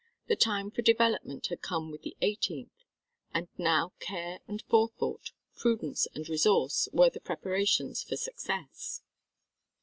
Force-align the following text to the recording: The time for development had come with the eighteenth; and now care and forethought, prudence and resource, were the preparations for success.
The 0.25 0.35
time 0.35 0.71
for 0.71 0.81
development 0.81 1.45
had 1.49 1.61
come 1.61 1.91
with 1.91 2.01
the 2.01 2.17
eighteenth; 2.21 2.73
and 3.35 3.47
now 3.59 3.93
care 3.99 4.39
and 4.47 4.59
forethought, 4.63 5.29
prudence 5.55 6.07
and 6.15 6.27
resource, 6.27 6.89
were 6.91 7.11
the 7.11 7.19
preparations 7.21 8.01
for 8.01 8.17
success. 8.17 9.03